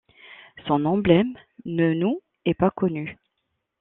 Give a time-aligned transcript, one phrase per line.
[0.65, 3.19] Son emblème ne nous est pas connu.